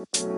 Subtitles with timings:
[0.00, 0.32] Assalamualaikum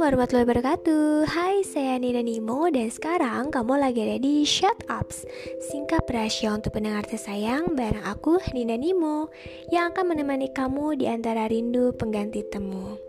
[0.00, 1.28] warahmatullahi wabarakatuh.
[1.28, 5.28] Hai saya Nina Nimo dan sekarang kamu lagi ada di Shut Ups
[5.68, 9.28] Singkat rahasia untuk pendengar tersayang bareng aku Nina Nimo
[9.68, 13.07] Yang akan menemani kamu di antara rindu pengganti temu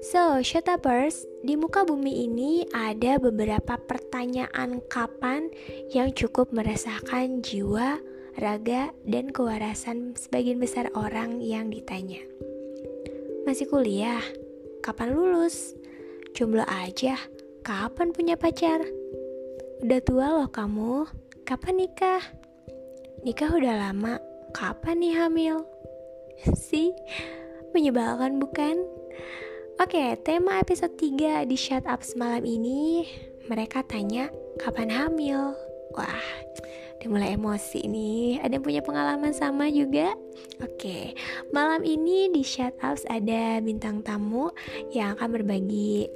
[0.00, 5.52] So, Shut Upers, di muka bumi ini ada beberapa pertanyaan kapan
[5.92, 8.00] yang cukup meresahkan jiwa,
[8.40, 12.16] raga, dan kewarasan sebagian besar orang yang ditanya
[13.44, 14.24] Masih kuliah?
[14.80, 15.76] Kapan lulus?
[16.32, 17.20] Jomblo aja,
[17.60, 18.80] kapan punya pacar?
[19.84, 21.12] Udah tua loh kamu,
[21.44, 22.24] kapan nikah?
[23.20, 24.16] Nikah udah lama,
[24.56, 25.60] kapan nih hamil?
[26.56, 26.96] Sih,
[27.76, 28.80] menyebalkan bukan?
[29.80, 33.08] Oke, tema episode 3 di Shut Up semalam ini
[33.48, 34.28] Mereka tanya,
[34.60, 35.56] kapan hamil?
[35.96, 36.20] Wah,
[37.00, 40.12] udah mulai emosi nih Ada yang punya pengalaman sama juga?
[40.60, 41.16] Oke,
[41.56, 44.52] malam ini di Shut Ups ada bintang tamu
[44.92, 46.12] yang akan berbagi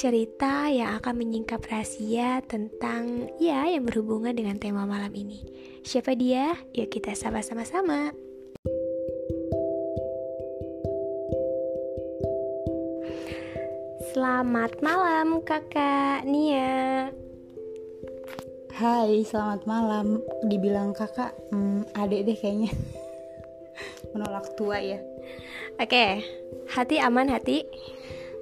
[0.00, 5.44] cerita yang akan menyingkap rahasia tentang ya yang berhubungan dengan tema malam ini.
[5.84, 6.56] Siapa dia?
[6.72, 8.25] Yuk kita sapa sama-sama.
[14.16, 17.12] Selamat malam kakak Nia
[18.72, 20.24] Hai, selamat malam.
[20.48, 22.72] Dibilang kakak, hmm, adek deh kayaknya.
[24.16, 25.04] Menolak tua ya.
[25.76, 26.24] Oke,
[26.72, 27.60] hati aman hati?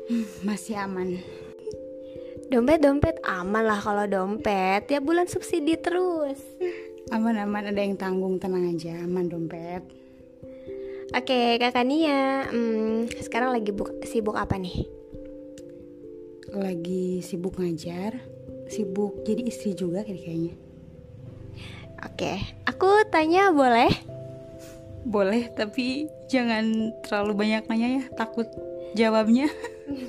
[0.06, 1.19] Hmm, masih aman.
[2.55, 4.86] Dompet-dompet aman lah kalau dompet.
[4.86, 6.38] Tiap bulan subsidi terus.
[7.11, 8.94] Aman-aman ada yang tanggung, tenang aja.
[9.03, 9.83] Aman dompet.
[11.19, 13.75] Oke, kakak Nia, hmm, sekarang lagi
[14.06, 15.03] sibuk apa nih?
[16.55, 18.14] Lagi sibuk ngajar
[18.70, 20.56] sibuk jadi istri juga kayaknya
[22.05, 22.36] Oke,
[22.69, 23.88] aku tanya boleh?
[25.09, 28.44] Boleh, tapi jangan terlalu banyak nanya ya, takut
[28.92, 29.48] jawabnya.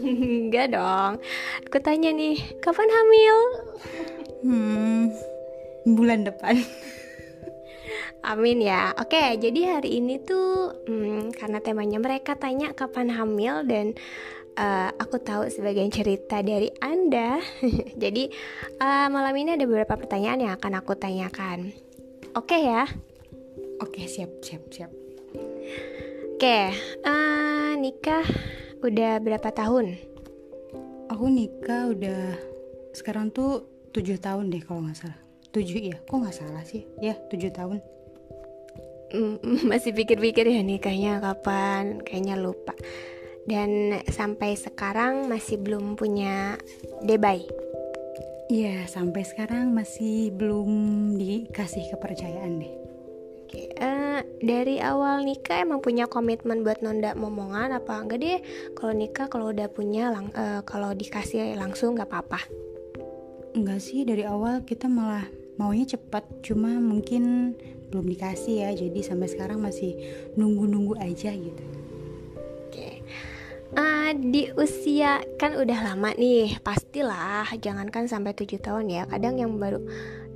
[0.04, 1.24] Enggak dong.
[1.64, 3.38] Aku tanya nih, kapan hamil?
[4.44, 5.02] Hmm,
[5.88, 6.60] bulan depan.
[8.28, 8.92] Amin ya.
[9.00, 13.96] Oke, jadi hari ini tuh hmm, karena temanya mereka tanya kapan hamil dan
[14.56, 17.40] uh, aku tahu sebagian cerita dari Anda.
[18.04, 18.32] Jadi
[18.80, 21.76] uh, malam ini ada beberapa pertanyaan yang akan aku tanyakan.
[22.36, 22.84] Oke okay ya?
[23.84, 24.92] Oke okay, siap siap siap.
[26.36, 26.66] Oke, okay,
[27.08, 28.28] uh, eh, nikah
[28.84, 29.96] udah berapa tahun?
[31.08, 32.36] Aku nikah udah
[32.92, 33.64] sekarang tuh
[33.96, 35.20] tujuh tahun deh kalau nggak salah.
[35.56, 35.98] Tujuh ya?
[36.04, 36.84] Kok nggak salah sih?
[37.00, 37.80] Ya tujuh tahun.
[39.16, 39.40] Mm,
[39.72, 42.04] masih pikir-pikir ya nikahnya kapan?
[42.04, 42.76] Kayaknya lupa
[43.46, 46.58] dan sampai sekarang masih belum punya
[47.06, 47.46] debay.
[48.46, 50.70] Iya, sampai sekarang masih belum
[51.18, 52.74] dikasih kepercayaan deh.
[53.46, 58.40] Oke, uh, dari awal nikah emang punya komitmen buat nonda momongan apa enggak deh?
[58.78, 62.42] Kalau nikah kalau udah punya lang uh, kalau dikasih langsung nggak apa-apa.
[63.58, 65.26] Enggak sih, dari awal kita malah
[65.58, 67.54] maunya cepat, cuma mungkin
[67.90, 68.70] belum dikasih ya.
[68.74, 69.94] Jadi sampai sekarang masih
[70.38, 71.85] nunggu-nunggu aja gitu
[73.74, 76.62] uh, di usia kan udah lama nih.
[76.62, 79.04] Pastilah jangankan sampai tujuh tahun ya.
[79.10, 79.82] Kadang yang baru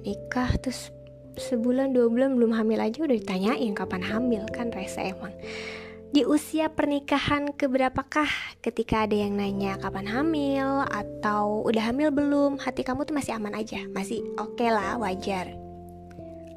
[0.02, 0.90] nikah terus
[1.38, 5.32] sebulan dua bulan belum hamil aja udah ditanyain kapan hamil kan rese emang.
[6.10, 8.58] Di usia pernikahan keberapakah?
[8.66, 13.54] Ketika ada yang nanya kapan hamil atau udah hamil belum hati kamu tuh masih aman
[13.54, 13.86] aja?
[13.94, 15.54] Masih oke okay lah wajar.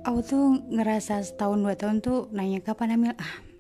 [0.08, 3.12] Aku tuh ngerasa setahun dua tahun tuh nanya kapan hamil.
[3.20, 3.52] Ah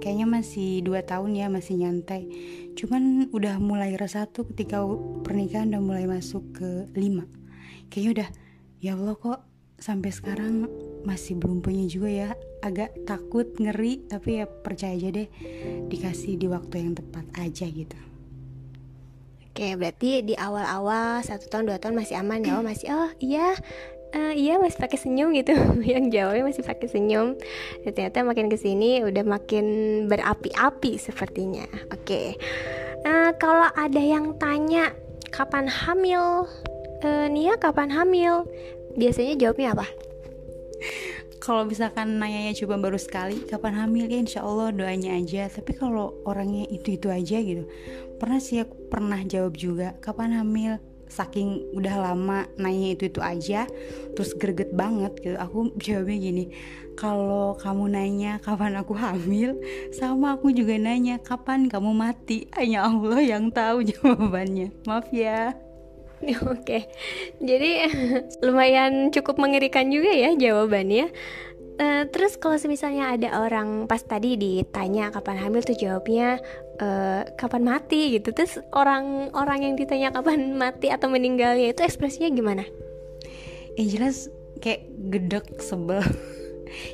[0.00, 2.26] kayaknya masih dua tahun ya masih nyantai.
[2.74, 4.82] Cuman udah mulai resah tuh ketika
[5.22, 7.28] pernikahan udah mulai masuk ke lima.
[7.92, 8.28] Kayaknya udah
[8.80, 9.40] ya Allah kok
[9.76, 10.66] sampai sekarang
[11.04, 12.28] masih belum punya juga ya.
[12.64, 15.28] Agak takut ngeri tapi ya percaya aja deh
[15.92, 18.00] dikasih di waktu yang tepat aja gitu.
[19.50, 22.56] Oke, berarti di awal-awal satu tahun dua tahun masih aman ya?
[22.56, 23.52] Oh masih oh iya
[24.14, 25.54] uh, iya masih pakai senyum gitu.
[25.92, 27.38] Yang jawabnya masih pakai senyum.
[27.86, 29.66] Dan ternyata makin ke sini udah makin
[30.10, 31.66] berapi-api sepertinya.
[31.94, 32.04] Oke.
[32.04, 32.26] Okay.
[33.06, 34.92] uh, kalau ada yang tanya
[35.30, 36.46] kapan hamil?
[37.00, 38.44] Uh, Nia kapan hamil?
[38.98, 39.86] Biasanya jawabnya apa?
[41.40, 44.12] Kalau misalkan nanyanya coba baru sekali kapan hamil?
[44.12, 45.48] Ya insya Allah doanya aja.
[45.48, 47.64] Tapi kalau orangnya itu itu aja gitu.
[48.20, 50.76] Pernah sih aku pernah jawab juga kapan hamil
[51.10, 53.66] saking udah lama nanya itu itu aja
[54.14, 55.36] terus greget banget gitu.
[55.36, 56.44] Aku jawabnya gini
[56.94, 59.58] kalau kamu nanya kapan aku hamil
[59.90, 62.46] sama aku juga nanya kapan kamu mati.
[62.54, 64.72] Hanya Allah yang tahu jawabannya.
[64.86, 65.58] Maaf ya.
[66.52, 66.84] Oke,
[67.40, 67.88] jadi
[68.44, 71.08] lumayan cukup mengerikan juga ya jawabannya.
[71.80, 76.36] Uh, terus kalau misalnya ada orang pas tadi ditanya kapan hamil tuh jawabnya
[76.76, 78.36] uh, kapan mati gitu.
[78.36, 82.68] Terus orang-orang yang ditanya kapan mati atau meninggalnya itu ekspresinya gimana?
[83.80, 84.28] Ya jelas
[84.60, 86.04] kayak gedek sebel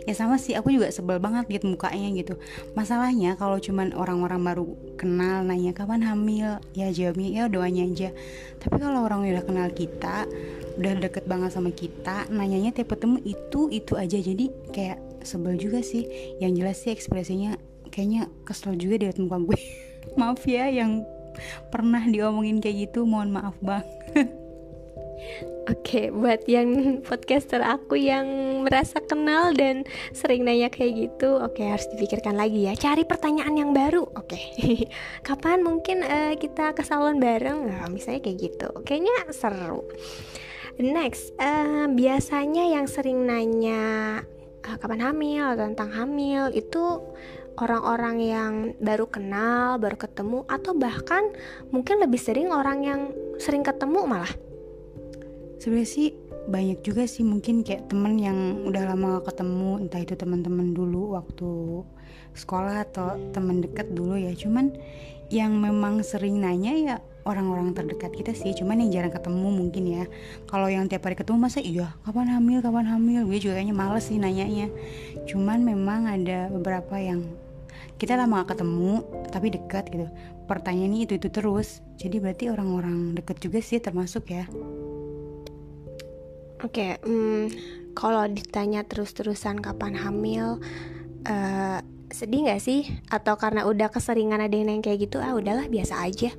[0.05, 2.35] ya sama sih aku juga sebel banget gitu mukanya gitu.
[2.73, 4.65] Masalahnya kalau cuman orang-orang baru
[4.97, 6.61] kenal nanya kapan hamil?
[6.73, 8.11] Ya jawabnya ya doanya aja.
[8.63, 10.25] Tapi kalau orang udah kenal kita
[10.77, 14.19] udah deket banget sama kita nanyanya tiap ketemu itu itu aja.
[14.21, 16.07] Jadi kayak sebel juga sih.
[16.39, 17.59] Yang jelas sih ekspresinya
[17.91, 19.61] kayaknya kesel juga di muka gue.
[20.21, 21.05] Maaf ya yang
[21.69, 23.85] pernah diomongin kayak gitu mohon maaf banget
[25.67, 28.27] Oke, okay, buat yang podcaster aku yang
[28.63, 29.83] merasa kenal dan
[30.15, 32.79] sering nanya kayak gitu, oke okay, harus dipikirkan lagi ya.
[32.79, 34.31] Cari pertanyaan yang baru, oke.
[34.31, 34.87] Okay.
[35.27, 37.67] Kapan mungkin uh, kita ke salon bareng?
[37.67, 38.69] Nah, misalnya kayak gitu.
[38.87, 39.83] Kayaknya seru.
[40.79, 44.23] Next, uh, biasanya yang sering nanya
[44.63, 47.03] uh, kapan hamil atau tentang hamil itu
[47.59, 51.33] orang-orang yang baru kenal, baru ketemu, atau bahkan
[51.73, 53.01] mungkin lebih sering orang yang
[53.41, 54.31] sering ketemu malah
[55.61, 56.09] sebenarnya sih
[56.47, 61.19] banyak juga sih mungkin kayak temen yang udah lama gak ketemu entah itu teman-teman dulu
[61.19, 61.83] waktu
[62.39, 64.31] sekolah atau teman dekat dulu ya.
[64.37, 64.77] Cuman
[65.27, 70.05] yang memang sering nanya ya orang-orang terdekat kita sih cuman yang jarang ketemu mungkin ya.
[70.47, 73.27] Kalau yang tiap hari ketemu masa iya kapan hamil kapan hamil?
[73.27, 74.71] Gue juga kayaknya males sih nanyanya.
[75.27, 77.27] Cuman memang ada beberapa yang
[77.99, 79.03] kita lama gak ketemu
[79.35, 80.07] tapi dekat gitu.
[80.47, 81.83] Pertanyaannya itu itu terus.
[81.99, 84.47] Jadi berarti orang-orang deket juga sih termasuk ya
[86.65, 87.53] Oke, okay, hmm,
[87.93, 90.57] kalau ditanya terus-terusan kapan hamil,
[91.29, 92.89] uh, sedih nggak sih?
[93.13, 96.33] Atau karena udah keseringan ada yang kayak gitu, ah udahlah biasa aja.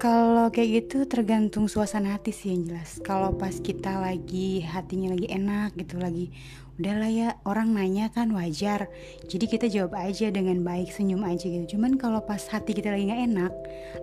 [0.00, 2.98] Kalau kayak gitu tergantung suasana hati sih yang jelas.
[3.04, 6.32] Kalau pas kita lagi hatinya lagi enak gitu, lagi
[6.80, 8.88] udahlah ya orang nanya kan wajar.
[9.28, 11.76] Jadi kita jawab aja dengan baik senyum aja gitu.
[11.76, 13.52] Cuman kalau pas hati kita lagi nggak enak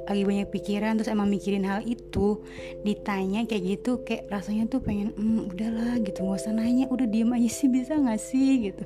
[0.06, 2.42] lagi banyak pikiran terus emang mikirin hal itu
[2.86, 6.21] ditanya kayak gitu kayak rasanya tuh pengen hmm, udahlah gitu.
[6.21, 8.69] Nggak usah nanya udah diem aja sih bisa nggak sih?
[8.69, 8.86] gitu.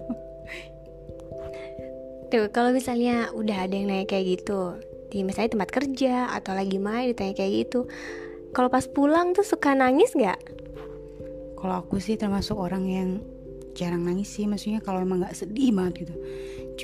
[2.31, 4.79] Tuh kalau misalnya udah ada yang nanya kayak gitu
[5.13, 7.85] di misalnya tempat kerja atau lagi main ditanya kayak gitu
[8.53, 10.39] kalau pas pulang tuh suka nangis nggak?
[11.57, 13.09] Kalau aku sih termasuk orang yang
[13.73, 16.15] jarang nangis sih maksudnya kalau emang nggak sedih banget gitu.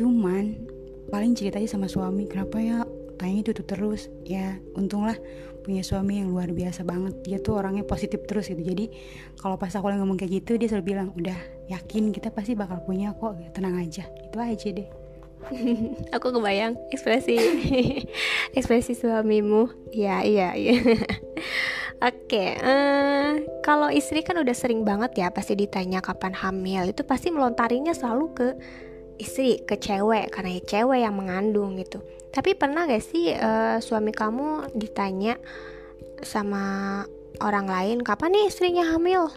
[0.01, 0.69] Cuman
[1.09, 2.85] paling cerita aja sama suami kenapa ya
[3.17, 4.09] tanya itu terus?
[4.25, 5.17] Ya untunglah
[5.61, 7.13] punya suami yang luar biasa banget.
[7.25, 8.61] Dia tuh orangnya positif terus gitu.
[8.61, 8.89] Jadi
[9.37, 11.37] kalau pas aku ngomong kayak gitu dia selalu bilang udah
[11.69, 14.07] yakin kita pasti bakal punya kok tenang aja.
[14.25, 14.89] Itu aja deh.
[16.15, 17.39] Aku kebayang ekspresi
[18.57, 19.71] ekspresi suamimu.
[19.95, 20.75] Ya iya iya
[21.99, 26.87] Oke, okay, uh, eh, kalau istri kan udah sering banget ya pasti ditanya kapan hamil
[26.87, 28.47] itu pasti melontarinya selalu ke
[29.19, 31.99] istri, ke cewek karena ya cewek yang mengandung gitu.
[32.31, 35.35] Tapi pernah gak sih uh, suami kamu ditanya
[36.23, 37.03] sama
[37.43, 39.27] orang lain kapan nih istrinya hamil?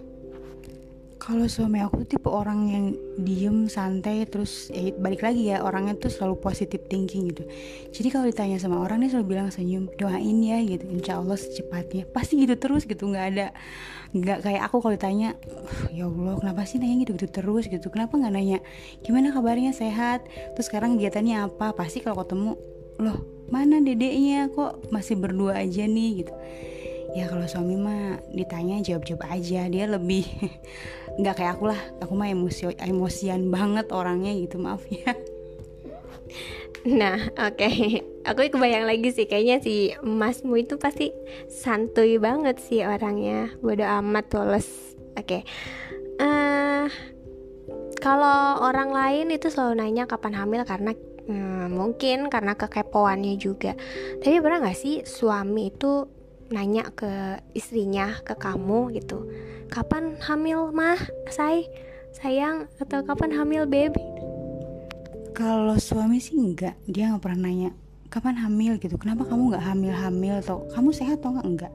[1.23, 6.11] Kalau suami aku tipe orang yang diem santai terus ya balik lagi ya orangnya tuh
[6.11, 7.47] selalu positif thinking gitu.
[7.95, 10.83] Jadi kalau ditanya sama orang dia selalu bilang senyum doain ya gitu.
[10.91, 12.11] Insya Allah secepatnya.
[12.11, 13.55] Pasti gitu terus gitu nggak ada
[14.11, 15.39] nggak kayak aku kalau ditanya
[15.95, 17.71] ya Allah kenapa sih nanya gitu gitu terus?
[17.71, 17.87] gitu.
[17.87, 18.59] Kenapa nggak nanya
[19.07, 19.71] gimana kabarnya?
[19.71, 20.27] Sehat?
[20.59, 21.71] Terus sekarang kegiatannya apa?
[21.71, 22.59] Pasti kalau ketemu
[22.99, 24.51] loh mana dedeknya?
[24.51, 26.27] Kok masih berdua aja nih?
[26.27, 26.35] gitu
[27.13, 30.25] ya kalau suami mah ditanya jawab-jawab aja dia lebih
[31.21, 31.81] nggak kayak aku lah.
[32.01, 35.13] Aku mah emosi emosian banget orangnya gitu maaf ya.
[36.89, 37.57] Nah oke.
[37.61, 38.03] Okay.
[38.29, 41.13] aku kebayang lagi sih kayaknya si emasmu itu pasti
[41.47, 43.53] santuy banget sih orangnya.
[43.61, 45.27] Bodo amat tules oke.
[45.27, 45.41] Okay.
[46.19, 46.85] uh, eh,
[48.03, 50.91] kalau orang lain itu selalu nanya kapan hamil karena
[51.29, 53.79] hmm, mungkin karena kekepoannya juga.
[54.19, 56.22] Tapi pernah nggak sih suami itu
[56.53, 59.27] nanya ke istrinya ke kamu gitu.
[59.73, 61.01] Kapan hamil mah?
[61.33, 61.67] Say
[62.13, 64.05] sayang atau kapan hamil baby?
[65.33, 66.77] Kalau suami sih enggak.
[66.85, 67.73] Dia nggak pernah nanya
[68.13, 68.77] kapan hamil?
[68.77, 69.01] gitu.
[69.01, 71.73] Kenapa kamu nggak hamil hamil atau kamu sehat atau enggak enggak.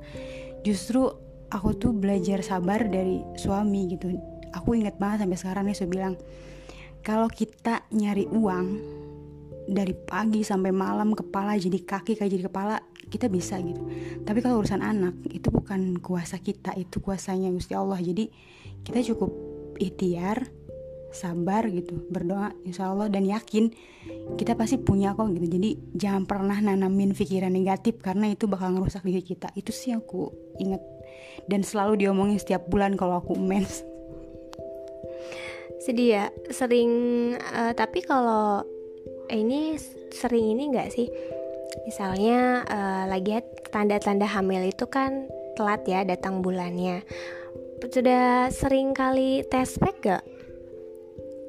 [0.62, 1.10] Justru
[1.50, 4.13] aku tuh belajar sabar dari suami gitu.
[4.53, 6.13] Aku inget banget sampai sekarang nih saya bilang
[7.01, 8.67] kalau kita nyari uang
[9.67, 13.81] dari pagi sampai malam kepala jadi kaki kayak jadi kepala kita bisa gitu.
[14.23, 17.99] Tapi kalau urusan anak itu bukan kuasa kita itu kuasanya Gusti Allah.
[17.99, 18.29] Jadi
[18.83, 19.31] kita cukup
[19.79, 20.47] ikhtiar
[21.07, 23.71] sabar gitu berdoa insya Allah dan yakin
[24.35, 25.47] kita pasti punya kok gitu.
[25.47, 29.49] Jadi jangan pernah nanamin pikiran negatif karena itu bakal ngerusak diri kita.
[29.55, 30.83] Itu sih aku inget
[31.47, 33.81] dan selalu diomongin setiap bulan kalau aku mens.
[35.81, 36.91] Sedih ya sering
[37.39, 38.65] uh, tapi kalau
[39.31, 39.75] ini
[40.11, 41.07] sering ini enggak sih
[41.86, 47.01] misalnya uh, lagi tanda-tanda hamil itu kan telat ya datang bulannya.
[47.81, 50.24] Sudah sering kali tes pack gak?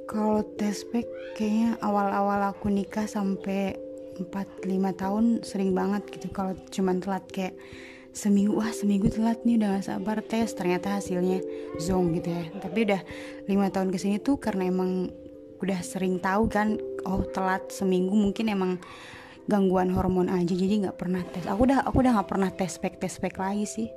[0.08, 1.04] Kalau tes pack
[1.36, 3.76] kayaknya awal-awal aku nikah sampai
[4.16, 4.64] 4-5
[4.96, 6.32] tahun sering banget gitu.
[6.32, 7.54] Kalau cuman telat kayak
[8.16, 10.52] seminggu wah seminggu telat nih udah gak sabar tes.
[10.56, 11.44] Ternyata hasilnya
[11.80, 12.44] zong gitu ya.
[12.60, 13.00] Tapi udah
[13.44, 15.12] lima tahun ke sini tuh karena emang
[15.60, 18.12] udah sering tahu kan oh telat seminggu.
[18.12, 18.80] Mungkin emang
[19.48, 23.00] gangguan hormon aja jadi nggak pernah tes aku udah aku udah nggak pernah tes pack
[23.00, 23.88] tes pack lagi sih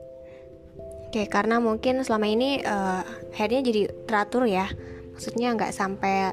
[1.11, 3.03] Oke, karena mungkin selama ini uh,
[3.35, 4.71] headnya jadi teratur ya.
[5.11, 6.31] Maksudnya nggak sampai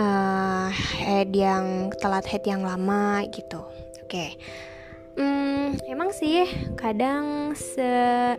[0.00, 3.60] uh, head yang telat head yang lama gitu.
[4.00, 4.40] Oke.
[5.18, 6.46] Hmm, emang sih
[6.78, 7.84] kadang se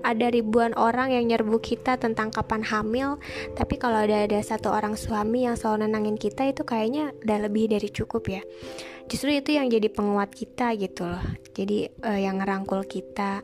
[0.01, 3.21] ada ribuan orang yang nyerbu kita tentang kapan hamil,
[3.53, 7.69] tapi kalau ada ada satu orang suami yang selalu nenangin kita itu kayaknya udah lebih
[7.69, 8.41] dari cukup ya.
[9.09, 11.25] Justru itu yang jadi penguat kita gitu loh.
[11.57, 13.41] Jadi uh, yang ngerangkul kita.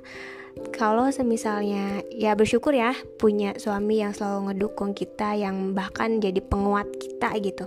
[0.72, 6.88] Kalau semisalnya ya bersyukur ya punya suami yang selalu ngedukung kita yang bahkan jadi penguat
[6.96, 7.66] kita gitu.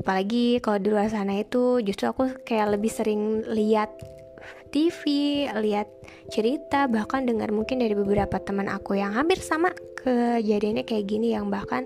[0.00, 3.92] Apalagi kalau di luar sana itu justru aku kayak lebih sering lihat
[4.72, 5.04] TV,
[5.52, 5.90] lihat
[6.32, 9.68] cerita, bahkan dengar mungkin dari beberapa teman aku yang hampir sama
[10.00, 11.84] kejadiannya kayak gini yang bahkan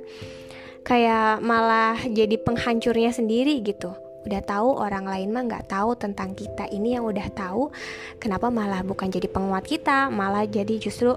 [0.87, 6.66] kayak malah jadi penghancurnya sendiri gitu udah tahu orang lain mah nggak tahu tentang kita.
[6.66, 7.71] Ini yang udah tahu
[8.18, 11.14] kenapa malah bukan jadi penguat kita malah jadi justru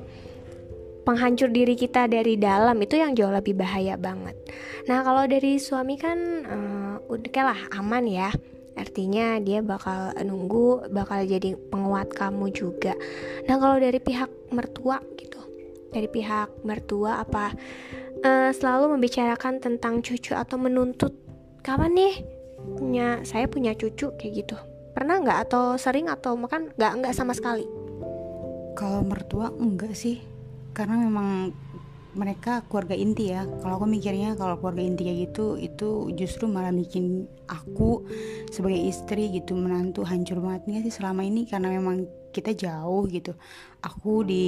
[1.03, 2.77] penghancur diri kita dari dalam.
[2.79, 4.37] Itu yang jauh lebih bahaya banget.
[4.85, 8.29] Nah kalau dari suami kan uh, udah lah aman ya.
[8.79, 12.95] Artinya dia bakal nunggu bakal jadi penguat kamu juga.
[13.49, 15.39] Nah kalau dari pihak mertua gitu
[15.89, 17.53] dari pihak mertua apa
[18.21, 21.13] uh, selalu membicarakan tentang cucu atau menuntut
[21.65, 22.15] kapan nih
[22.77, 24.55] punya saya punya cucu kayak gitu.
[24.93, 25.39] Pernah nggak?
[25.49, 26.09] Atau sering?
[26.11, 26.73] Atau makan?
[26.75, 27.65] Nggak nggak sama sekali?
[28.75, 30.21] Kalau mertua enggak sih.
[30.73, 31.51] Karena memang
[32.17, 33.45] mereka keluarga inti ya.
[33.61, 38.03] Kalau aku mikirnya kalau keluarga inti kayak gitu itu justru malah bikin aku
[38.49, 40.65] sebagai istri gitu menantu hancur banget.
[40.65, 43.33] Nih sih selama ini karena memang kita jauh gitu.
[43.79, 44.45] Aku di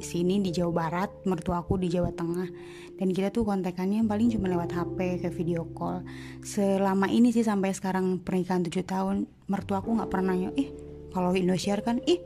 [0.00, 2.48] sini di Jawa Barat mertua aku di Jawa Tengah.
[2.98, 6.02] Dan kita tuh kontekannya paling cuma lewat HP ke video call.
[6.42, 9.16] Selama ini sih sampai sekarang pernikahan 7 tahun
[9.46, 10.68] mertua aku nggak pernah nanya ih
[11.14, 12.20] kalau Indosiar kan ih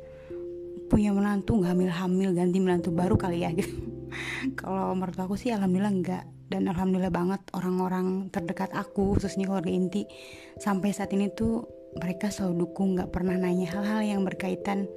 [0.91, 3.53] punya menantu nggak hamil hamil ganti menantu baru kali ya?
[3.59, 3.73] Gitu.
[4.59, 10.05] Kalau menurut aku sih alhamdulillah enggak dan alhamdulillah banget orang-orang terdekat aku khususnya keluarga inti
[10.61, 11.65] sampai saat ini tuh
[11.99, 14.89] mereka selalu dukung nggak pernah nanya hal-hal yang berkaitan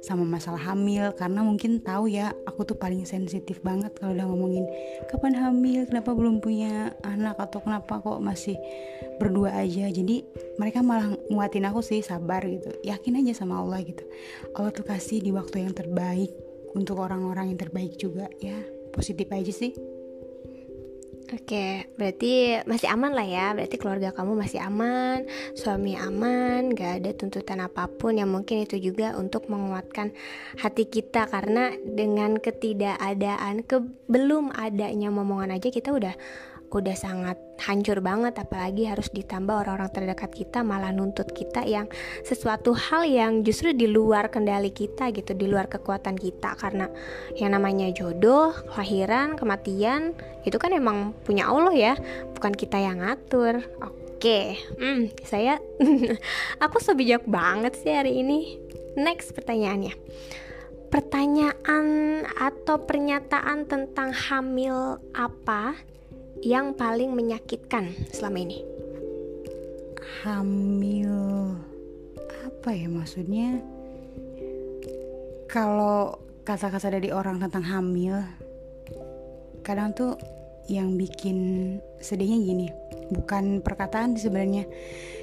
[0.00, 1.12] sama masalah hamil.
[1.14, 4.64] Karena mungkin tahu ya aku tuh paling sensitif banget kalau udah ngomongin
[5.10, 5.84] kapan hamil?
[5.84, 7.36] Kenapa belum punya anak?
[7.36, 8.56] Atau kenapa kok masih
[9.18, 9.90] berdua aja?
[9.90, 10.24] Jadi
[10.56, 12.70] mereka malah nguatin aku sih sabar gitu.
[12.86, 14.04] Yakin aja sama Allah gitu.
[14.54, 16.32] Allah tuh kasih di waktu yang terbaik
[16.72, 18.56] untuk orang-orang yang terbaik juga ya.
[18.88, 19.97] Positif aja sih
[21.28, 23.52] Oke, berarti masih aman lah ya.
[23.52, 28.80] Berarti keluarga kamu masih aman, suami aman, gak ada tuntutan apa pun yang mungkin itu
[28.80, 30.16] juga untuk menguatkan
[30.56, 33.76] hati kita karena dengan ketidakadaan, ke
[34.08, 36.16] belum adanya momongan aja kita udah
[36.68, 41.88] udah sangat hancur banget apalagi harus ditambah orang-orang terdekat kita malah nuntut kita yang
[42.22, 46.54] sesuatu hal yang justru di luar kendali kita gitu di luar kekuatan kita.
[46.60, 46.86] Karena
[47.40, 50.12] yang namanya jodoh kelahiran kematian
[50.44, 51.94] itu kan emang punya Allah ya
[52.36, 53.64] bukan kita yang ngatur.
[53.80, 55.56] Oke hmm, saya
[56.64, 58.60] aku so bijak banget sih hari ini.
[58.98, 59.94] Next pertanyaannya.
[60.88, 61.86] Pertanyaan
[62.40, 65.76] atau pernyataan tentang hamil apa
[66.42, 68.58] yang paling menyakitkan selama ini?
[70.22, 71.14] Hamil
[72.46, 73.62] apa ya maksudnya?
[75.48, 78.20] Kalau kata-kata dari orang tentang hamil,
[79.64, 80.18] kadang tuh
[80.68, 82.66] yang bikin sedihnya gini,
[83.14, 84.68] bukan perkataan sebenarnya.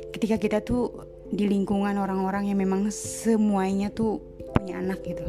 [0.10, 0.90] Ketika kita tuh
[1.30, 4.22] di lingkungan orang-orang yang memang semuanya tuh
[4.56, 5.26] punya anak gitu.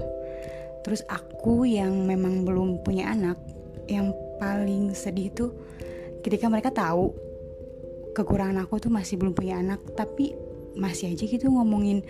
[0.87, 3.37] Terus aku yang memang belum punya anak,
[3.90, 5.50] yang paling sedih tuh
[6.21, 7.14] ketika mereka tahu
[8.16, 10.33] kekurangan aku tuh masih belum punya anak tapi
[10.76, 12.05] masih aja gitu ngomongin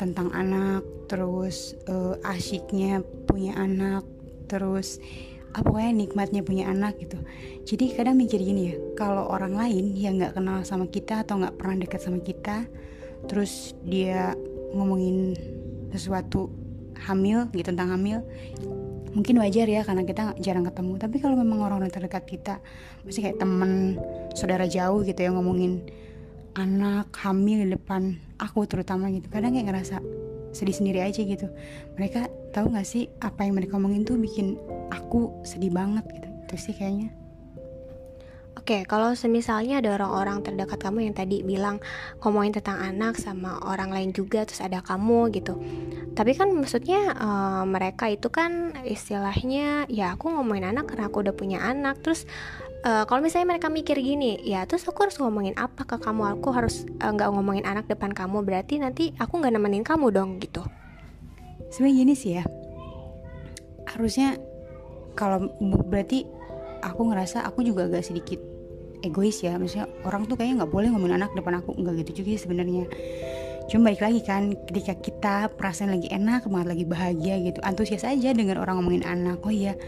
[0.00, 4.04] tentang anak terus uh, asyiknya punya anak
[4.48, 5.00] terus
[5.50, 7.18] apa pokoknya nikmatnya punya anak gitu.
[7.66, 11.58] Jadi kadang mikir gini ya kalau orang lain yang nggak kenal sama kita atau nggak
[11.58, 12.70] pernah dekat sama kita
[13.26, 14.32] terus dia
[14.70, 15.34] ngomongin
[15.90, 16.48] sesuatu
[16.94, 18.22] hamil gitu tentang hamil
[19.12, 20.92] mungkin wajar ya karena kita jarang ketemu.
[20.98, 22.54] Tapi kalau memang orang-orang terdekat kita
[23.02, 23.98] masih kayak temen
[24.34, 25.82] saudara jauh gitu ya ngomongin
[26.58, 29.26] anak hamil di depan aku terutama gitu.
[29.30, 30.02] Kadang kayak ngerasa
[30.50, 31.46] sedih sendiri aja gitu.
[31.94, 34.58] Mereka tahu nggak sih apa yang mereka omongin tuh bikin
[34.90, 36.28] aku sedih banget gitu.
[36.50, 37.19] Itu sih kayaknya
[38.60, 41.80] Oke, kalau semisalnya ada orang-orang terdekat kamu yang tadi bilang
[42.20, 45.56] ngomongin tentang anak sama orang lain juga, terus ada kamu gitu.
[46.12, 51.32] Tapi kan maksudnya uh, mereka itu kan istilahnya ya aku ngomongin anak karena aku udah
[51.32, 52.04] punya anak.
[52.04, 52.28] Terus
[52.84, 56.36] uh, kalau misalnya mereka mikir gini, ya terus aku harus ngomongin apa ke kamu?
[56.36, 60.36] Aku harus nggak uh, ngomongin anak depan kamu, berarti nanti aku nggak nemenin kamu dong
[60.36, 60.60] gitu.
[61.72, 62.44] Sebenarnya gini sih ya,
[63.88, 64.36] harusnya
[65.16, 65.48] kalau
[65.88, 66.28] berarti
[66.84, 68.49] aku ngerasa aku juga agak sedikit
[69.02, 69.56] egois ya.
[69.56, 71.76] Maksudnya orang tuh kayaknya nggak boleh ngomongin anak depan aku.
[71.76, 72.84] Nggak gitu juga sebenarnya.
[73.70, 77.62] Cuma baik lagi kan ketika kita perasaan lagi enak banget lagi bahagia gitu.
[77.62, 79.38] Antusias aja dengan orang ngomongin anak.
[79.46, 79.78] Oh iya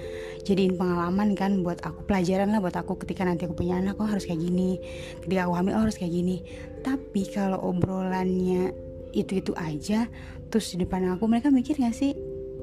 [0.47, 3.99] jadiin pengalaman kan buat aku pelajaran lah buat aku ketika nanti aku punya anak.
[3.99, 4.79] Oh harus kayak gini.
[5.27, 6.47] Ketika aku hamil oh harus kayak gini.
[6.87, 8.71] Tapi kalau obrolannya
[9.13, 10.09] itu itu aja
[10.49, 12.15] terus di depan aku mereka mikir gak sih?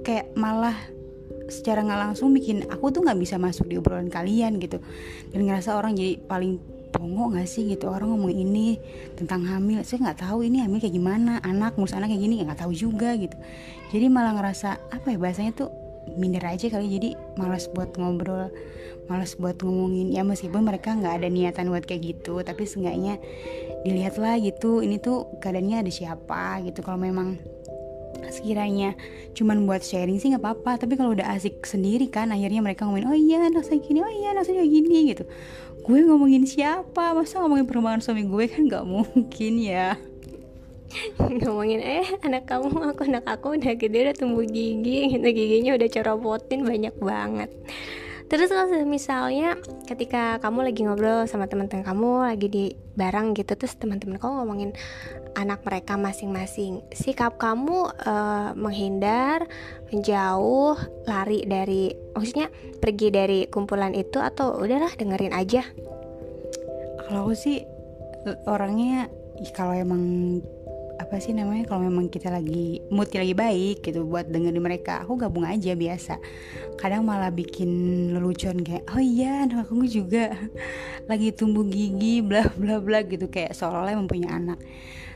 [0.07, 0.77] Kayak malah
[1.49, 4.81] secara nggak langsung bikin aku tuh nggak bisa masuk di obrolan kalian gitu.
[5.33, 7.89] Dan ngerasa orang jadi paling pongo nggak sih gitu?
[7.89, 8.81] Orang ngomong ini
[9.13, 9.85] tentang hamil.
[9.85, 13.13] Saya nggak tahu ini hamil kayak gimana anak ngurus anak kayak gini nggak tahu juga
[13.15, 13.37] gitu.
[13.93, 15.69] Jadi malah ngerasa apa ya bahasanya tuh
[16.17, 16.89] minder aja kali.
[16.89, 18.49] Jadi malas buat ngobrol
[19.09, 20.13] malas buat ngomongin.
[20.13, 23.17] Ya meskipun mereka nggak ada niatan buat kayak gitu tapi seenggaknya
[23.85, 26.81] dilihatlah gitu ini tuh keadaannya ada siapa gitu.
[26.81, 27.37] Kalau memang
[28.33, 28.95] sekiranya.
[29.36, 33.09] Cuman buat sharing sih nggak apa-apa tapi kalau udah asik sendiri kan akhirnya mereka ngomongin
[33.09, 35.24] oh iya anak saya gini oh iya anak saya gini gitu.
[35.83, 37.17] Gue ngomongin siapa?
[37.17, 39.98] Masa ngomongin perkembangan suami gue kan nggak mungkin ya.
[41.21, 45.27] Ngomongin eh anak kamu aku anak aku udah gede udah tumbuh gigi gitu.
[45.29, 47.50] Giginya udah corobotin banyak banget
[48.29, 49.58] Terus kalau misalnya
[49.89, 54.71] ketika kamu lagi ngobrol sama teman-teman kamu lagi di barang gitu terus teman-teman kamu ngomongin
[55.34, 59.49] anak mereka masing-masing, sikap kamu uh, menghindar,
[59.89, 60.77] menjauh,
[61.10, 65.65] lari dari maksudnya pergi dari kumpulan itu atau udahlah dengerin aja.
[67.10, 67.65] Kalau aku sih
[68.45, 69.10] orangnya
[69.56, 70.03] kalau emang
[70.99, 75.15] apa sih namanya kalau memang kita lagi mood lagi baik gitu buat dengerin mereka aku
[75.15, 76.19] gabung aja biasa.
[76.75, 77.71] Kadang malah bikin
[78.12, 80.35] lelucon kayak oh iya anak aku juga
[81.09, 83.31] lagi tumbuh gigi bla bla bla gitu.
[83.31, 84.59] Kayak seolah-olah mempunyai anak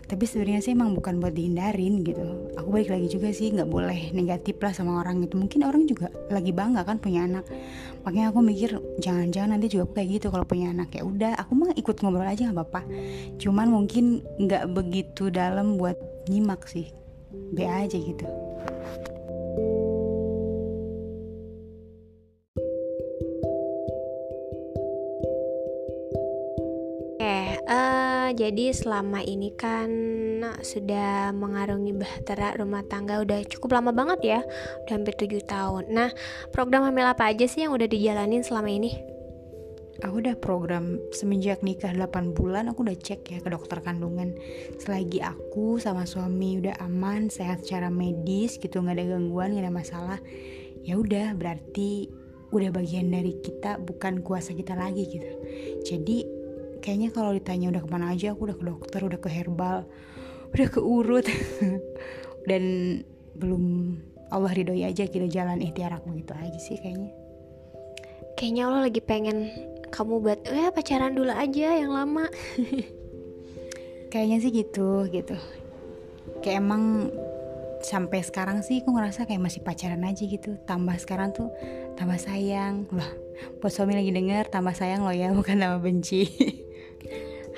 [0.03, 2.51] tapi sebenarnya sih emang bukan buat dihindarin gitu.
[2.59, 6.11] Aku balik lagi juga sih nggak boleh negatif lah sama orang itu mungkin orang juga
[6.29, 7.47] lagi bangga kan punya anak.
[8.03, 10.91] Makanya aku mikir jangan-jangan nanti juga aku kayak gitu kalau punya anak.
[10.93, 12.81] Ya udah aku mah ikut ngobrol aja nggak apa-apa.
[13.39, 15.95] Cuman mungkin nggak begitu dalam buat
[16.27, 16.91] nyimak sih.
[17.53, 18.27] Be aja gitu
[28.33, 29.89] jadi selama ini kan
[30.59, 34.39] sudah mengarungi bahtera rumah tangga udah cukup lama banget ya
[34.85, 35.83] udah hampir 7 tahun.
[35.93, 36.09] Nah
[36.51, 38.97] program hamil apa aja sih yang udah dijalanin selama ini?
[40.01, 44.33] Aku udah program semenjak nikah 8 bulan aku udah cek ya ke dokter kandungan.
[44.81, 49.73] Selagi aku sama suami udah aman sehat secara medis gitu nggak ada gangguan nggak ada
[49.73, 50.19] masalah
[50.83, 52.09] ya udah berarti
[52.53, 55.29] udah bagian dari kita bukan kuasa kita lagi gitu.
[55.85, 56.32] Jadi
[56.83, 59.87] kayaknya kalau ditanya udah ke mana aja aku udah ke dokter udah ke herbal
[60.53, 61.25] udah ke urut.
[62.49, 62.63] Dan
[63.33, 63.97] belum
[64.29, 67.09] Allah ridhoi aja gitu jalan ikhtiar aku gitu aja sih kayaknya.
[68.37, 69.37] Kayaknya Allah lagi pengen
[69.93, 72.29] kamu buat eh pacaran dulu aja yang lama.
[74.11, 75.37] Kayaknya sih gitu gitu.
[76.45, 77.09] Kayak emang
[77.81, 80.57] sampai sekarang sih aku ngerasa kayak masih pacaran aja gitu.
[80.69, 81.49] Tambah sekarang tuh
[81.97, 82.85] tambah sayang.
[82.93, 83.09] Lah
[83.59, 86.29] buat suami lagi denger tambah sayang loh ya bukan tambah benci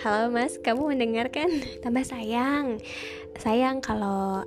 [0.05, 1.49] Halo mas, kamu mendengarkan?
[1.81, 2.77] Tambah sayang.
[3.41, 4.45] Sayang kalau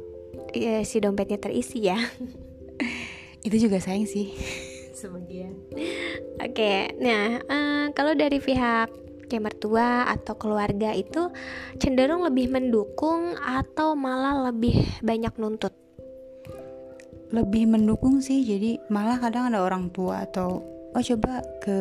[0.54, 1.98] ya, si dompetnya terisi ya.
[3.46, 4.38] Itu juga sayang sih.
[4.94, 5.58] Sebagian.
[6.38, 8.86] Oke, nah uh, kalau dari pihak
[9.26, 11.26] kayak mertua atau keluarga itu
[11.82, 15.74] cenderung lebih mendukung atau malah lebih banyak nuntut?
[17.34, 21.78] Lebih mendukung sih, jadi malah kadang ada orang tua atau oh coba ke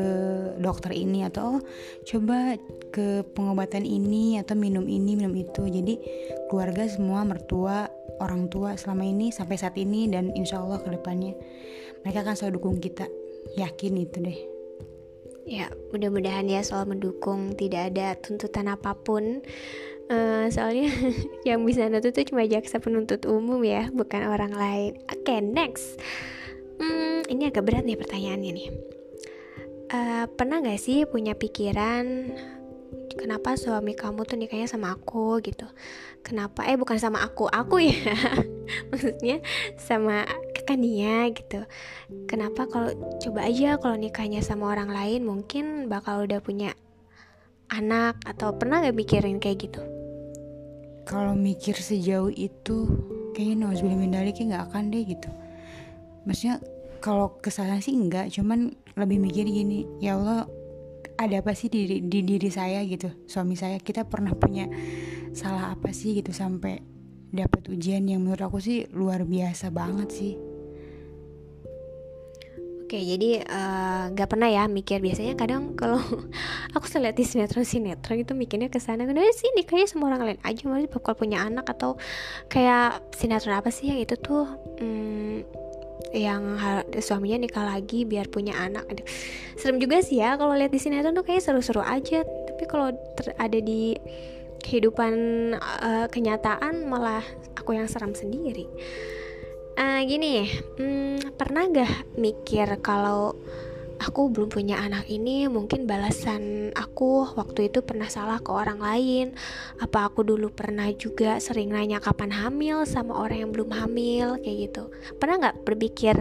[0.61, 1.59] dokter ini atau oh
[2.05, 2.53] coba
[2.93, 5.65] ke pengobatan ini atau minum ini minum itu.
[5.65, 5.97] Jadi
[6.45, 7.89] keluarga semua mertua
[8.21, 11.33] orang tua selama ini sampai saat ini dan insya Allah ke depannya
[12.05, 13.09] mereka akan selalu dukung kita.
[13.57, 14.39] Yakin itu deh.
[15.49, 17.57] Ya mudah-mudahan ya soal mendukung.
[17.57, 19.41] Tidak ada tuntutan apa pun.
[20.07, 20.87] Uh, soalnya
[21.47, 24.93] yang bisa nuntut itu cuma jaksa penuntut umum ya bukan orang lain.
[25.09, 25.97] Oke okay, next.
[26.77, 28.69] Hmm, ini agak berat nih pertanyaannya nih
[29.91, 32.33] uh, pernah gak sih punya pikiran
[33.17, 35.41] kenapa suami kamu tuh nikahnya sama aku?
[35.41, 35.65] gitu.
[36.21, 36.63] Kenapa?
[36.69, 38.13] Eh bukan sama aku aku ya.
[38.93, 39.41] Maksudnya
[39.75, 40.23] sama
[40.67, 41.63] dia gitu.
[42.27, 42.91] Kenapa kalau
[43.23, 46.75] coba aja kalau nikahnya sama orang lain mungkin bakal udah punya
[47.71, 48.19] anak.
[48.27, 49.81] Atau pernah gak mikirin kayak gitu?
[51.07, 52.91] Kalau mikir sejauh itu
[53.31, 55.29] kayaknya Nauzubillah mindalik kayak gak akan deh gitu.
[56.27, 56.59] Maksudnya
[56.99, 60.49] kalau kesalahan sih enggak cuman lebih mikir gini ya Allah
[61.17, 62.85] ada apa sih di, di diri saya?
[62.85, 63.09] gitu.
[63.25, 64.69] Suami saya kita pernah punya
[65.33, 66.13] salah apa sih?
[66.17, 66.77] gitu sampai
[67.33, 70.33] dapat ujian yang menurut aku sih luar biasa banget sih.
[72.87, 75.03] Oke, jadi uh, gak pernah ya mikir.
[75.03, 75.99] Biasanya kadang kalau
[76.75, 79.03] aku selihat di sinetron sinetron itu mikirnya ke sana.
[79.03, 80.63] Kenapa sih nikahnya sama orang lain aja.
[80.63, 81.99] Malah bakal punya anak atau
[82.47, 84.47] kayak sinetron apa sih yang itu tuh
[84.79, 85.66] hmm,
[86.15, 86.57] yang
[87.03, 89.03] suaminya nikah lagi biar punya anak.
[89.59, 92.23] Serem juga sih ya kalau lihat di sinetron tuh kayak seru-seru aja.
[92.23, 92.93] Tapi kalau
[93.37, 93.97] ada di
[94.63, 95.13] kehidupan
[95.57, 97.23] uh, kenyataan malah
[97.59, 98.65] aku yang seram sendiri.
[99.77, 100.49] Uh, gini
[100.81, 103.37] hmm, pernah gak mikir kalau
[103.97, 109.33] aku belum punya anak ini mungkin balasan aku waktu itu pernah salah ke orang lain.
[109.81, 114.57] Apa aku dulu pernah juga sering nanya kapan hamil sama orang yang belum hamil kayak
[114.69, 114.83] gitu.
[115.17, 116.15] Pernah nggak berpikir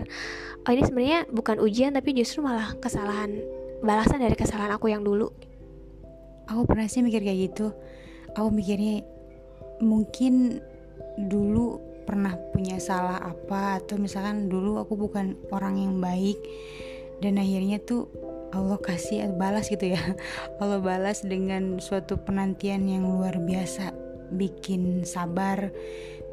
[0.67, 3.39] oh ini sebenarnya bukan ujian tapi justru malah kesalahan
[3.85, 5.31] balasan dari kesalahan aku yang dulu?
[6.47, 7.75] Aku pernah sih mikir kayak gitu.
[8.35, 9.05] Aku mikirnya
[9.83, 10.61] mungkin
[11.17, 13.83] dulu pernah punya salah apa?
[13.83, 16.39] Atau misalkan dulu aku bukan orang yang baik
[17.25, 18.09] dan akhirnya tuh
[18.55, 20.01] Allah kasih balas gitu ya.
[20.63, 23.93] Allah balas dengan suatu penantian yang luar biasa.
[24.33, 25.71] Bikin sabar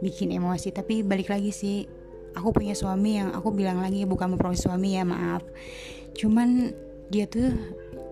[0.03, 0.71] bikin emosi.
[0.75, 1.87] Tapi balik lagi sih
[2.33, 5.43] aku punya suami yang aku bilang lagi bukan memperoleh suami ya maaf.
[6.15, 6.73] Cuman
[7.11, 7.53] dia tuh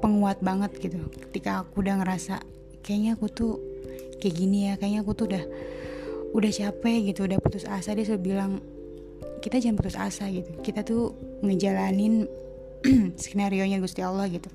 [0.04, 1.00] penguat banget gitu.
[1.30, 2.42] Ketika aku udah ngerasa
[2.82, 3.54] kayaknya aku tuh
[4.22, 5.44] kayak gini ya kayaknya aku tuh udah
[6.32, 7.94] udah capek gitu udah putus asa.
[7.94, 8.52] Dia selalu bilang
[9.42, 10.52] kita jangan putus asa gitu.
[10.62, 12.30] Kita tuh ngejalanin
[13.22, 14.50] skenario nya Gusti Allah gitu.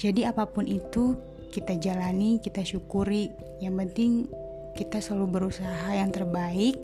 [0.00, 1.16] Jadi apa pun itu
[1.52, 3.28] kita jalani kita syukuri.
[3.60, 4.10] Yang penting
[4.78, 6.78] kita selalu berusaha yang terbaik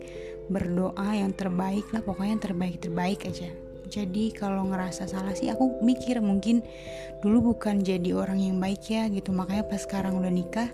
[0.47, 3.51] berdoa yang terbaik lah pokoknya yang terbaik terbaik aja.
[3.87, 6.59] Jadi kalau ngerasa salah sih aku mikir mungkin
[7.23, 9.31] dulu bukan jadi orang yang baik ya gitu.
[9.31, 10.69] Makanya pas sekarang udah nikah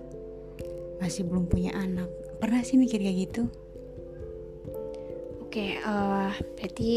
[0.97, 2.09] masih belum punya anak.
[2.41, 3.43] Pernah sih mikir kayak gitu?
[5.45, 6.89] Oke okay, uh, eh, berarti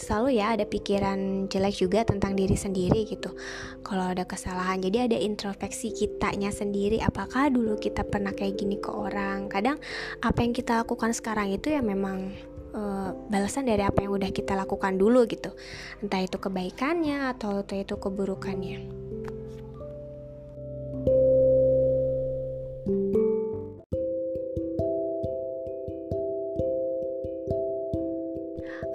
[0.00, 3.36] selalu ya ada pikiran jelek juga tentang diri sendiri gitu.
[3.84, 7.04] Kalau ada kesalahan jadi ada introspeksi kitanya sendiri.
[7.04, 9.52] Apakah dulu kita pernah kayak gini ke orang?
[9.52, 9.76] Kadang
[10.24, 12.32] apa yang kita lakukan sekarang itu ya memang
[12.72, 15.52] uh, balasan dari apa yang udah kita lakukan dulu gitu.
[16.00, 18.99] Entah itu kebaikannya atau itu keburukannya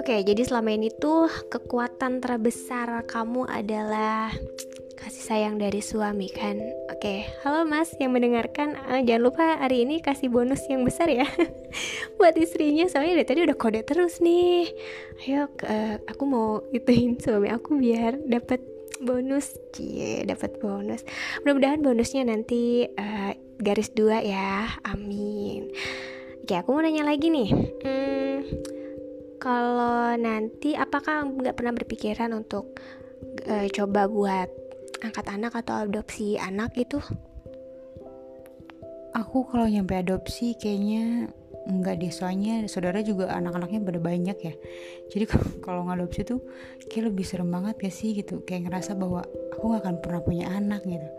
[0.06, 4.30] Oke, jadi selama ini tuh kekuatan terbesar kamu adalah
[5.02, 6.62] kasih sayang dari suami kan?
[6.94, 8.78] Oke, halo mas yang mendengarkan.
[8.86, 11.26] Uh, Jangan lupa hari ini kasih bonus yang besar ya.
[12.22, 14.70] Buat istrinya soalnya dari tadi udah kode terus nih.
[15.26, 18.62] Ayo uh, aku mau ituin suami aku biar dapat
[19.02, 19.58] bonus.
[19.74, 21.02] Cie dapat bonus.
[21.42, 24.70] Mudah-mudahan bonusnya nanti uh, garis dua ya.
[24.86, 25.74] Amin.
[26.46, 27.50] Oke aku mau nanya lagi nih.
[27.82, 28.46] Hmm,
[29.46, 32.82] kalau nanti apakah nggak pernah berpikiran untuk
[33.46, 34.50] uh, coba buat
[35.06, 36.98] angkat anak atau adopsi anak gitu?
[39.14, 41.30] Aku kalau nyampe adopsi kayaknya
[41.70, 44.54] enggak deh soalnya saudara juga anak-anaknya pada banyak ya.
[45.14, 45.26] Jadi
[45.66, 46.42] kalau ngadopsi tuh
[46.90, 48.42] kayak lebih serem banget ya sih gitu?
[48.50, 49.22] Kayak ngerasa bahwa
[49.54, 51.10] aku nggak akan pernah punya anak gitu.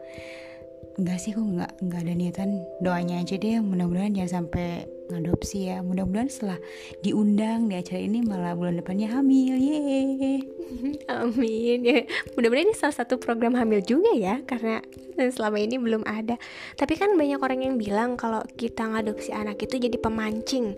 [0.99, 2.51] Enggak sih kok nggak nggak ada niatan.
[2.83, 5.83] Doanya aja deh mudah-mudahan jangan sampai ngadopsi ya.
[5.83, 6.59] Mudah-mudahan setelah
[7.03, 9.55] diundang di acara ini malah bulan depannya hamil.
[9.57, 10.43] Ye
[11.13, 11.79] amin.
[11.83, 11.99] Ya
[12.35, 14.83] mudah-mudahan ini salah satu program hamil juga ya karena
[15.17, 16.37] selama ini belum ada.
[16.77, 20.77] Tapi kan banyak orang yang bilang kalau kita ngadopsi anak itu jadi pemancing.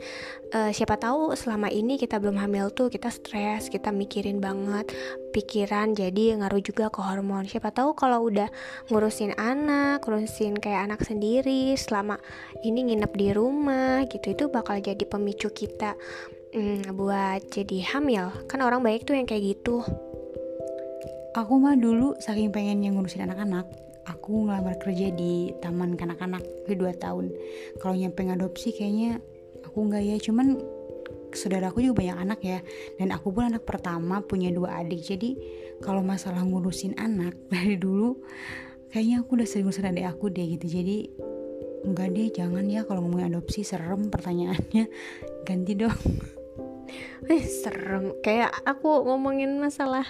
[0.49, 4.89] Uh, siapa tahu selama ini kita belum hamil tuh kita stres kita mikirin banget
[5.37, 7.45] pikiran jadi ngaruh juga ke hormon.
[7.45, 8.49] Siapa tahu kalau udah
[8.89, 12.17] ngurusin anak ngurusin kayak anak sendiri selama
[12.65, 15.95] ini nginep di rumah gitu gitu itu bakal jadi pemicu kita
[16.53, 18.35] hmm, buat jadi hamil.
[18.51, 19.87] Kan orang baik tuh yang kayak gitu.
[21.39, 26.97] Aku mah dulu saking pengen ngurusin anak-anak aku ngelamar kerja di taman kanak-kanak di dua
[26.97, 27.29] tahun.
[27.79, 29.21] Kalau nyampe ngadopsi kayaknya
[29.63, 30.57] aku nggak ya cuman
[31.37, 32.59] saudaraku juga banyak anak ya.
[32.97, 35.05] Dan aku pun anak pertama punya dua adik.
[35.05, 35.37] Jadi
[35.85, 38.19] kalau masalah ngurusin anak dari dulu
[38.89, 40.67] kayaknya aku udah sering ngurusin adik aku deh gitu.
[40.67, 40.97] Jadi
[41.85, 44.85] enggak deh jangan ya kalau ngomongin adopsi serem pertanyaannya.
[45.47, 45.99] Ganti dong.
[47.29, 48.17] Eh serem.
[48.25, 50.09] Kayak aku ngomongin masalah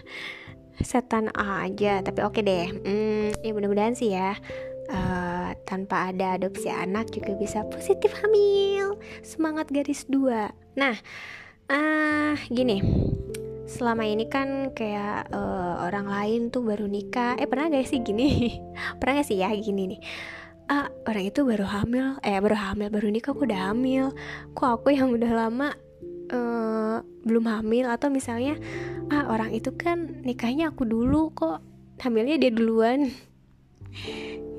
[0.78, 2.70] setan aja tapi oke deh.
[2.70, 4.38] Hmm, ya mudah-mudahan sih ya
[4.86, 8.94] uh, tanpa ada adopsi anak juga bisa positif hamil.
[9.26, 10.54] Semangat garis dua.
[10.78, 10.94] Nah
[11.66, 12.78] uh, gini.
[13.66, 17.34] Selama ini kan kayak uh, orang lain tuh baru nikah.
[17.36, 18.56] Eh pernah gak sih gini?
[19.02, 20.00] Pernah gak sih ya gini nih
[20.68, 22.20] ah orang itu baru hamil.
[22.20, 24.12] Eh baru hamil baru nikah aku udah hamil.
[24.52, 25.68] Kok aku yang udah lama
[26.30, 27.88] uh, belum hamil?
[27.88, 28.60] Atau misalnya
[29.08, 31.64] ah orang itu kan nikahnya aku dulu kok
[32.04, 33.08] hamilnya dia duluan.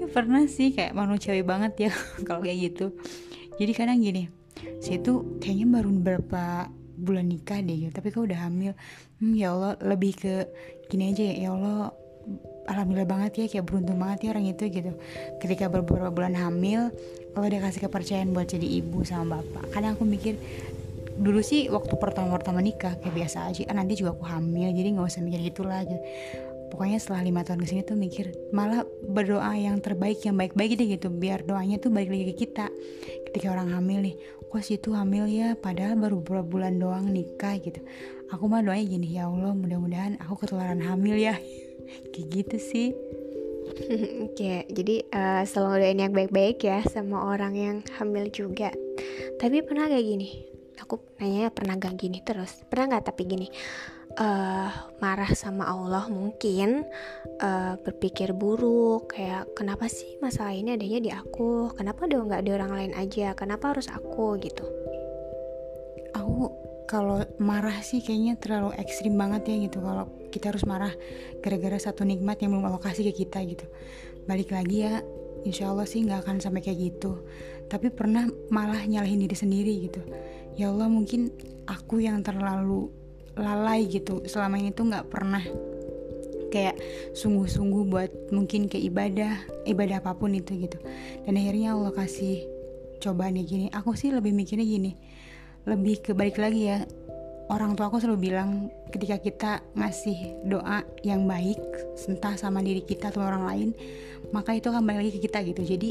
[0.02, 1.92] Ya pernah sih kayak manusiawi banget ya
[2.28, 2.98] kalau kayak gitu.
[3.62, 4.40] Jadi kadang gini
[4.84, 6.68] saya tuh kayaknya baru beberapa
[7.00, 8.74] bulan nikah deh gitu tapi kok udah hamil.
[9.22, 10.34] Hmm, ya Allah lebih ke
[10.90, 11.94] gini aja ya ya Allah
[12.70, 14.92] alhamdulillah banget ya kayak beruntung banget ya orang itu gitu.
[15.42, 16.94] Ketika beberapa bulan hamil
[17.34, 19.74] Allah udah kasih kepercayaan buat jadi ibu sama bapak.
[19.74, 20.38] Kadang aku mikir
[21.20, 25.04] dulu sih waktu pertama-pertama nikah kayak biasa aja ah, nanti juga aku hamil jadi nggak
[25.04, 26.00] usah mikir gitu lah gitu.
[26.72, 30.88] pokoknya setelah lima tahun ke sini tuh mikir malah berdoa yang terbaik yang baik-baik deh
[30.96, 31.10] gitu.
[31.10, 32.70] Biar doanya tuh balik lagi ke kita.
[33.30, 34.16] Ketika orang hamil nih
[34.50, 35.58] kok sih tuh hamil ya?
[35.58, 37.82] Padahal baru beberapa bulan doang nikah gitu.
[38.30, 41.36] Aku mah doanya gini ya Allah mudah-mudahan aku ketularan hamil ya
[42.12, 42.90] kayak gitu sih.
[44.26, 48.74] Oke, jadi uh, selalu doain yang baik-baik ya sama orang yang hamil juga.
[49.38, 50.50] Tapi pernah gak gini?
[50.80, 52.66] aku nanya pernah gak gini terus?
[52.66, 53.14] Pernah nggak?
[53.14, 53.48] Tapi gini
[54.18, 56.88] uh, marah sama Allah mungkin
[57.44, 61.76] uh, berpikir buruk kayak kenapa sih masalah ini adanya di aku?
[61.78, 63.38] Kenapa dong nggak di orang lain aja?
[63.38, 64.40] Kenapa harus aku?
[64.42, 64.66] Gitu.
[66.18, 66.50] Aku
[66.90, 69.78] kalau marah sih kayaknya terlalu ekstrim banget ya gitu.
[69.84, 70.94] Kalau kita harus marah
[71.44, 73.66] gara-gara satu nikmat yang belum Allah kasih ke kita gitu.
[74.26, 75.02] Balik lagi ya
[75.44, 77.26] insya Allah sih nggak akan sampai kayak gitu.
[77.70, 80.02] Tapi pernah malah nyalahin diri sendiri gitu.
[80.58, 81.30] Ya Allah mungkin
[81.66, 82.90] aku yang terlalu
[83.38, 84.26] lalai gitu.
[84.26, 85.44] Selama ini tuh nggak pernah
[86.50, 86.82] kayak
[87.14, 89.38] sungguh-sungguh buat mungkin ke ibadah
[89.70, 90.82] ibadah apa pun itu gitu.
[91.26, 92.46] Dan akhirnya Allah kasih
[93.02, 93.70] cobaan gini.
[93.70, 94.94] Aku sih lebih mikirnya gini
[95.68, 96.78] lebih kebalik lagi ya
[97.50, 101.60] orang tua aku selalu bilang ketika kita ngasih doa yang baik
[102.06, 103.70] entah sama diri kita atau orang lain
[104.30, 105.62] maka itu akan balik lagi ke kita gitu.
[105.66, 105.90] Jadi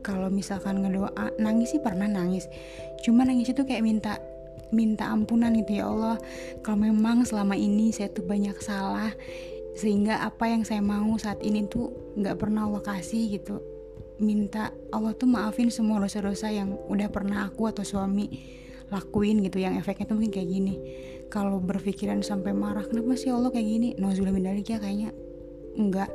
[0.00, 2.46] kalau misalkan ngedoa nangis sih pernah nangis.
[3.02, 4.22] Cuma nangis itu kayak minta
[4.70, 6.14] minta ampunan gitu ya Allah
[6.62, 9.10] kalau memang selama ini saya tuh banyak salah
[9.74, 13.58] sehingga apa yang saya mau saat ini tuh nggak pernah Allah kasih gitu.
[14.20, 18.28] Minta Allah tuh maafin semua dosa-dosa yang udah pernah aku atau suami
[18.90, 20.74] lakuin gitu yang efeknya tuh mungkin kayak gini.
[21.30, 23.88] Kalau berpikiran sampai marah kenapa sih Allah kayak gini?
[23.96, 25.10] Nauzubillah min ya kayaknya
[25.78, 26.10] enggak.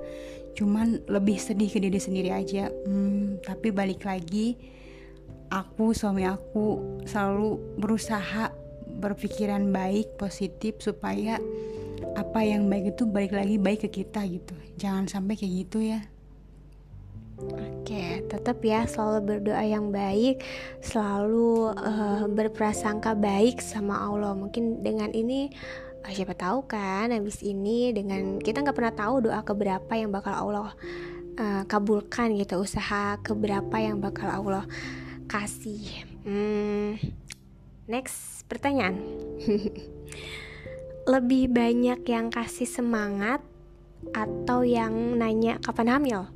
[0.55, 2.71] Cuman lebih sedih ke diri sendiri aja.
[2.87, 4.59] Hmm, tapi balik lagi
[5.51, 8.51] aku suami aku selalu berusaha
[8.99, 11.39] berpikiran baik positif supaya
[12.15, 14.55] apa yang baik itu balik lagi baik ke kita gitu.
[14.75, 16.14] Jangan sampai kayak gitu ya
[17.35, 20.39] Oke, tetap ya selalu berdoa yang baik,
[20.79, 24.31] selalu uh, berprasangka baik sama Allah.
[24.31, 25.51] Mungkin dengan ini
[26.07, 30.31] uh, siapa tahu kan habis ini dengan kita nggak pernah tahu doa keberapa yang bakal
[30.31, 30.71] Allah
[31.35, 34.63] uh, kabulkan gitu usaha keberapa yang bakal Allah
[35.27, 36.07] kasih.
[36.23, 36.95] Hmm,
[37.83, 38.95] next pertanyaan.
[41.13, 43.43] Lebih banyak yang kasih semangat
[44.15, 46.34] atau yang nanya kapan hamil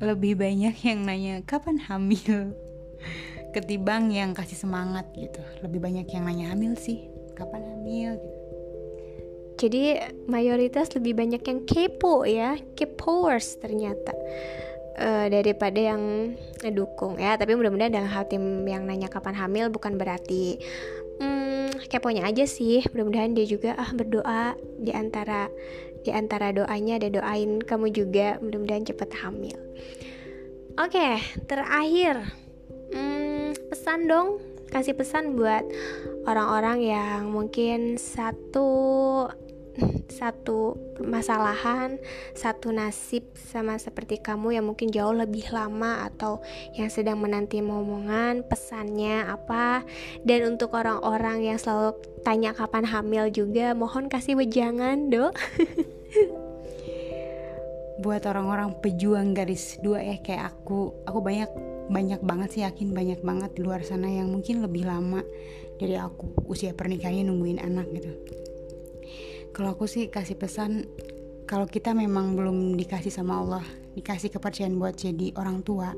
[0.00, 2.56] lebih banyak yang nanya kapan hamil?
[3.52, 5.44] Ketimbang yang kasih semangat gitu.
[5.60, 7.12] Lebih banyak yang nanya hamil sih?
[7.36, 8.16] Kapan hamil?
[8.16, 8.40] Gitu.
[9.60, 14.16] Jadi mayoritas lebih banyak yang kepo ya kepoers ternyata.
[15.00, 16.32] Uh, daripada yang
[16.64, 17.36] ngedukung ya.
[17.36, 20.56] Tapi mudah-mudahan dalam hal tim yang nanya kapan hamil bukan berarti
[21.20, 22.80] hmm, keponya aja sih.
[22.88, 25.52] Mudah-mudahan dia juga ah berdoa di antara
[26.04, 29.58] di antara doanya ada doain kamu juga mudah-mudahan cepat hamil.
[30.80, 32.24] Oke okay, terakhir.
[32.94, 34.40] Hmm, pesan dong.
[34.70, 35.66] Kasih pesan buat
[36.30, 39.26] orang-orang yang mungkin satu
[40.10, 41.96] satu permasalahan,
[42.34, 46.42] satu nasib sama seperti kamu yang mungkin jauh lebih lama atau
[46.76, 49.86] yang sedang menanti momongan, pesannya apa?
[50.26, 55.34] Dan untuk orang-orang yang selalu tanya kapan hamil juga, mohon kasih wejangan, Dok.
[58.00, 61.52] buat orang-orang pejuang garis dua ya kayak aku aku banyak
[61.92, 65.20] banyak banget sih yakin banyak banget di luar sana yang mungkin lebih lama
[65.76, 68.12] dari aku usia pernikahannya nungguin anak gitu
[69.56, 70.86] kalau aku sih kasih pesan
[71.46, 73.64] kalau kita memang belum dikasih sama Allah
[73.98, 75.92] dikasih kepercayaan buat jadi orang tua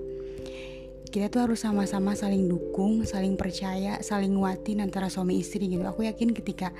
[1.12, 5.84] kita tuh harus sama-sama saling dukung, saling percaya, saling nguatin antara suami istri gitu.
[5.84, 6.72] Aku yakin ketika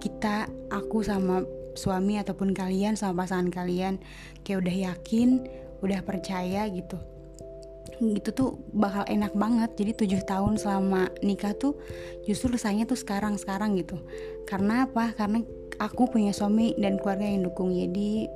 [0.00, 1.44] kita, aku sama
[1.76, 4.00] suami ataupun kalian sama pasangan kalian
[4.40, 5.28] kayak udah yakin,
[5.84, 6.96] udah percaya gitu.
[8.00, 9.76] Gitu tuh bakal enak banget.
[9.76, 11.76] Jadi tujuh tahun selama nikah tuh
[12.24, 14.00] justru rasanya tuh sekarang-sekarang gitu.
[14.48, 15.12] Karena apa?
[15.12, 15.44] Karena
[15.78, 17.74] aku punya suami dan keluarga yang dukung.
[17.74, 18.28] Jadi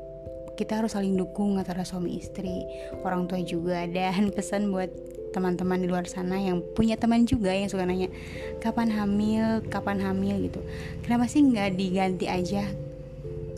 [0.58, 2.66] kita harus saling dukung antara suami istri
[3.06, 3.86] orang tua juga.
[3.94, 4.90] Dan pesan buat
[5.30, 8.10] teman-teman di luar sana yang punya teman juga yang suka nanya
[8.58, 9.62] kapan hamil?
[9.68, 10.50] Kapan hamil?
[10.50, 10.60] gitu.
[11.06, 12.66] Kenapa sih nggak diganti aja?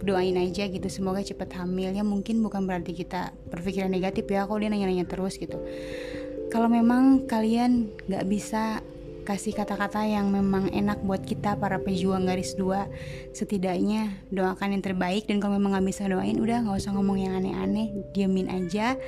[0.00, 1.92] Doain aja gitu semoga cepet hamil.
[1.92, 5.56] Ya mungkin bukan berarti kita berpikiran negatif ya kalau dia nanya-nanya terus gitu.
[6.50, 8.82] Kalau memang kalian nggak bisa
[9.30, 12.90] kasih kata-kata yang memang enak buat kita para pejuang garis dua.
[13.30, 17.38] Setidaknya doakan yang terbaik dan kalau memang nggak bisa doain udah nggak usah ngomong yang
[17.38, 17.94] aneh-aneh.
[18.10, 18.98] Diamin aja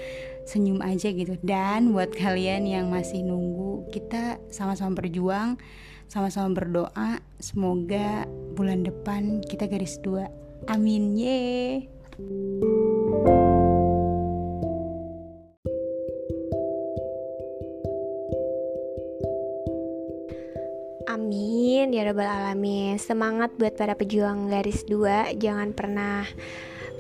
[0.46, 1.35] senyum aja gitu.
[1.42, 5.58] Dan buat kalian yang masih nunggu kita sama-sama berjuang
[6.06, 7.18] sama-sama berdoa.
[7.42, 10.30] Semoga bulan depan kita garis dua.
[10.70, 11.18] Amin.
[11.18, 11.88] Ye
[21.83, 22.95] Amin ya rabbal alamin.
[22.95, 25.35] Semangat buat para pejuang garis dua.
[25.35, 26.23] Jangan pernah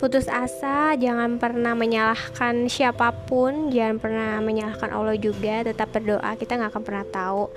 [0.02, 5.62] putus asa, jangan pernah menyalahkan siapa pun, jangan pernah menyalahkan Allah juga.
[5.62, 7.54] Tetap berdoa, kita nggak akan pernah tahu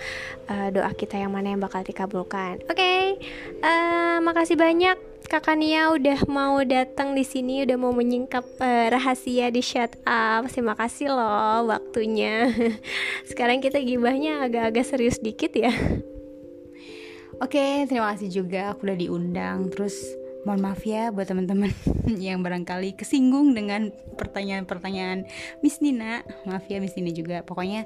[0.54, 2.62] uh, doa kita yang mana yang bakal dikabulkan.
[2.70, 3.18] Oke, okay,
[3.58, 4.94] uh, eh, makasih banyak
[5.26, 10.46] Kakak Nia udah mau datang di sini, udah mau menyingkap uh, rahasia di shut up.
[10.46, 12.54] Terima kasih loh waktunya.
[13.34, 15.74] Sekarang kita gibahnya agak-agak serius dikit ya.
[17.44, 18.72] Oke, terima kasih juga.
[18.72, 19.68] Aku udah diundang.
[19.68, 19.96] Terus
[20.48, 21.74] mohon maaf ya buat teman-teman
[22.22, 25.28] yang barangkali kesinggung dengan pertanyaan-pertanyaan
[25.60, 26.24] Miss Nina.
[26.48, 27.44] Maaf ya Miss Nina juga.
[27.44, 27.84] Pokoknya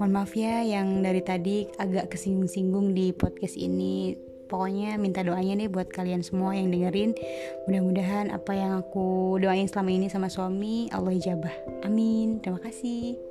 [0.00, 4.16] mohon maaf ya yang dari tadi agak kesinggung-singgung di podcast ini.
[4.48, 7.12] Pokoknya minta doanya nih buat kalian semua yang dengerin.
[7.68, 11.84] Mudah-mudahan apa yang aku doain selama ini sama suami Allah ijabah.
[11.84, 12.40] Amin.
[12.40, 13.27] Terima kasih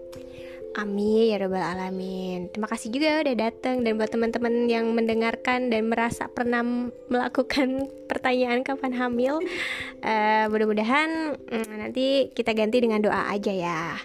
[0.78, 2.54] Amin ya robbal alamin.
[2.54, 6.62] Terima kasih juga udah datang dan buat teman-teman yang mendengarkan dan merasa pernah
[7.10, 9.42] melakukan pertanyaan kapan hamil,
[10.06, 13.98] uh, mudah-mudahan um, nanti kita ganti dengan doa aja ya.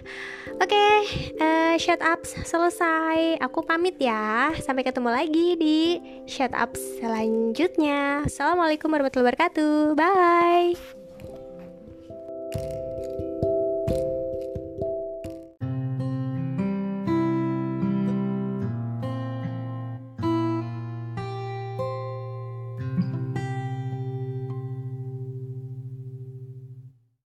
[0.57, 0.97] Oke, okay,
[1.37, 3.37] uh, eh, shut up selesai.
[3.45, 4.49] Aku pamit ya.
[4.57, 5.79] Sampai ketemu lagi di
[6.25, 8.25] shut up selanjutnya.
[8.25, 9.93] Assalamualaikum warahmatullahi wabarakatuh.
[9.93, 11.02] Bye.